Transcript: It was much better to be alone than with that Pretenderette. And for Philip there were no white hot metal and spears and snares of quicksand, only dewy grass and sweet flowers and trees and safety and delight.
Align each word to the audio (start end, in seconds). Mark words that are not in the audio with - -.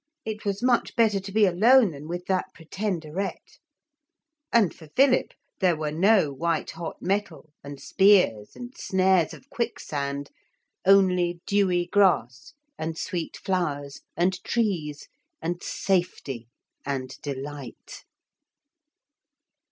It 0.25 0.45
was 0.45 0.63
much 0.63 0.95
better 0.95 1.19
to 1.19 1.31
be 1.31 1.45
alone 1.45 1.91
than 1.91 2.07
with 2.07 2.25
that 2.25 2.47
Pretenderette. 2.55 3.59
And 4.51 4.73
for 4.73 4.87
Philip 4.95 5.33
there 5.59 5.75
were 5.77 5.91
no 5.91 6.31
white 6.33 6.71
hot 6.71 6.97
metal 7.03 7.51
and 7.63 7.79
spears 7.79 8.55
and 8.55 8.75
snares 8.75 9.31
of 9.31 9.47
quicksand, 9.51 10.31
only 10.87 11.41
dewy 11.45 11.85
grass 11.85 12.53
and 12.79 12.97
sweet 12.97 13.37
flowers 13.37 14.01
and 14.17 14.43
trees 14.43 15.07
and 15.39 15.61
safety 15.61 16.47
and 16.83 17.13
delight. 17.21 18.03